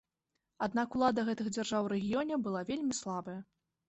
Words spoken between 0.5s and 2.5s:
Аднак улада гэтых дзяржаў у рэгіёне